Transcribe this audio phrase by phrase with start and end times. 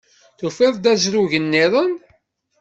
[0.39, 1.93] Tufiḍ-d azrug-nniḍen?